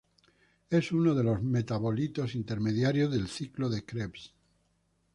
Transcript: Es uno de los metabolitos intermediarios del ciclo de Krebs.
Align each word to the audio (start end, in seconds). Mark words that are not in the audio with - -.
Es 0.71 0.91
uno 0.91 1.13
de 1.13 1.23
los 1.23 1.43
metabolitos 1.43 2.33
intermediarios 2.33 3.11
del 3.13 3.27
ciclo 3.27 3.69
de 3.69 3.85
Krebs. 3.85 4.33